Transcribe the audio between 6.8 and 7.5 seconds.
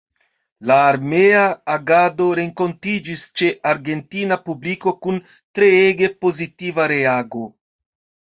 reago.